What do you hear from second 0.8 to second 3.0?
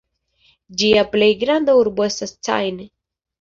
Ĝia plej granda urbo estas Caen.